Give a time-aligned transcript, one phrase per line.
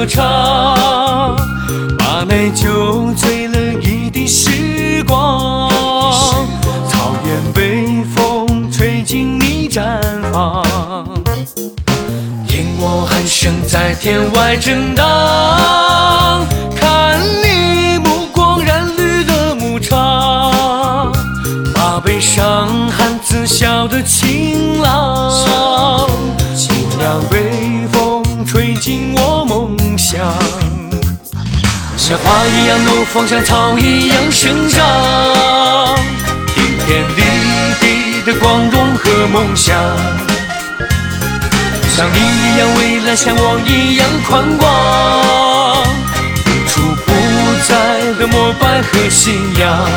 [0.00, 1.36] 歌唱，
[1.98, 5.68] 把美酒醉了一地时光。
[6.88, 9.82] 草原微风吹进你毡
[10.32, 10.64] 房，
[12.48, 16.46] 听我喊声在天外震荡。
[16.74, 21.12] 看你目光染绿了牧场，
[21.74, 24.29] 把悲伤喊自笑的晴
[32.10, 35.96] 像花一样怒放，像草一样生长。
[36.56, 37.22] 顶天立
[37.78, 39.78] 地的光荣和梦想，
[41.88, 45.86] 像你一样蔚蓝，像我一样宽广。
[46.46, 47.12] 无处不
[47.68, 49.88] 在的膜拜和信仰。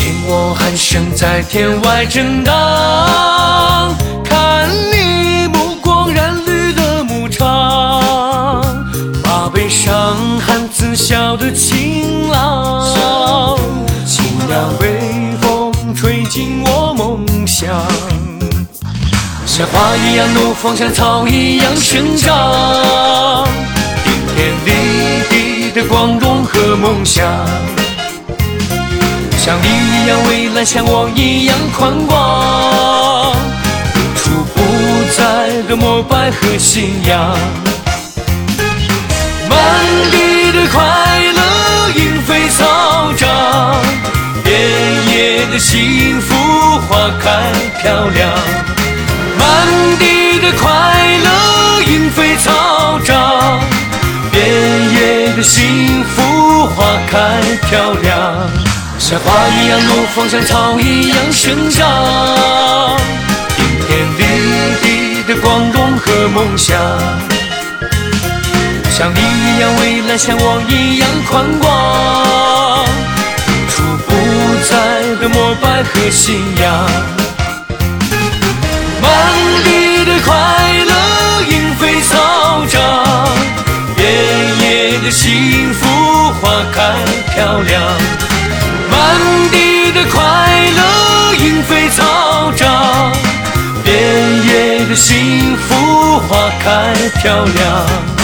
[0.00, 8.64] 听我喊声在天外震荡，看你目光染绿了牧场，
[9.22, 12.88] 把悲伤喊自笑的晴朗。
[14.06, 17.68] 清凉微风吹进我梦乡，
[19.44, 23.46] 像花一样怒放，像草一样生长。
[24.02, 24.70] 顶天立
[25.28, 27.22] 地的光荣和梦想。
[29.50, 33.34] 像你一样蔚蓝，像我一样宽广，
[33.96, 34.62] 无处不
[35.10, 37.36] 在的膜拜和信仰。
[39.48, 39.58] 满
[40.12, 40.78] 地的快
[41.34, 43.74] 乐莺飞草长，
[44.44, 44.54] 遍
[45.08, 47.50] 野的幸福花开
[47.82, 48.30] 漂亮。
[49.36, 49.66] 满
[49.98, 50.70] 地的快
[51.24, 53.58] 乐莺飞草长，
[54.30, 54.44] 遍
[54.94, 57.18] 野的幸福花开
[57.68, 58.69] 漂亮。
[59.10, 62.96] 像花一样怒放，像草一样生长。
[63.56, 63.66] 顶
[64.16, 66.78] 天立地的光荣和梦想，
[68.88, 72.86] 像你一样蔚蓝，像我一样宽广。
[73.48, 74.08] 无处不
[74.68, 74.70] 在
[75.20, 76.70] 的膜拜和信仰。
[79.02, 79.10] 满
[79.64, 80.30] 地的快
[80.86, 80.94] 乐
[81.48, 83.28] 莺飞草长，
[83.96, 84.06] 遍
[84.60, 86.94] 野的幸福花开
[87.34, 87.99] 漂亮。
[95.00, 98.19] 幸福花开漂亮。